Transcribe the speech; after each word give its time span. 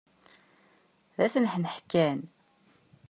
D 1.15 1.19
asneḥneḥ 1.25 1.75
kan! 1.91 2.19